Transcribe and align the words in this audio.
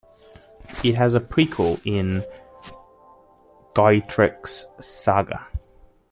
It 0.83 0.95
has 0.95 1.13
a 1.13 1.19
prequel 1.19 1.79
in 1.85 2.23
"Gautreks 3.75 4.65
saga". 4.83 5.45